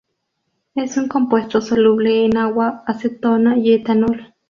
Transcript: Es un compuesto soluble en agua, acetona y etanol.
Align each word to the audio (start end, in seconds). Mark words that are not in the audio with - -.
Es 0.73 0.97
un 0.97 1.07
compuesto 1.07 1.61
soluble 1.61 2.25
en 2.25 2.35
agua, 2.35 2.83
acetona 2.87 3.59
y 3.59 3.71
etanol. 3.73 4.33